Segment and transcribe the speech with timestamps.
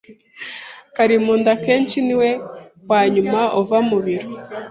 [0.95, 2.29] Karimunda akenshi niwe
[2.89, 4.27] wanyuma uva mubiro.